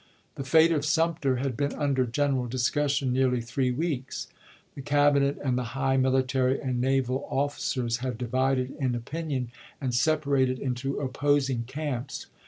The 0.33 0.43
fate 0.43 0.71
of 0.71 0.83
Sumter 0.83 1.35
had 1.35 1.55
been 1.55 1.73
under 1.75 2.07
general 2.07 2.47
discussion 2.47 3.13
nearly 3.13 3.39
three 3.39 3.69
weeks. 3.69 4.29
The 4.73 4.81
Cab 4.81 5.13
inet 5.15 5.37
and 5.43 5.59
the 5.59 5.77
high 5.77 5.95
military 5.97 6.59
and 6.59 6.81
naval 6.81 7.27
officers 7.29 7.97
had 7.97 8.17
divided 8.17 8.75
in 8.79 8.95
opinion 8.95 9.51
and 9.79 9.93
separated 9.93 10.57
into 10.57 10.99
opposing 10.99 11.65
camps. 11.67 12.25